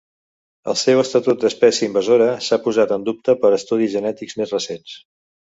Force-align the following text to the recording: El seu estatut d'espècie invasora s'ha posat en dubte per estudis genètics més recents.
El 0.71 0.77
seu 0.83 1.01
estatut 1.01 1.43
d'espècie 1.43 1.89
invasora 1.89 2.31
s'ha 2.47 2.59
posat 2.65 2.95
en 2.97 3.05
dubte 3.11 3.37
per 3.45 3.53
estudis 3.61 3.95
genètics 3.99 4.41
més 4.43 4.57
recents. 4.59 4.99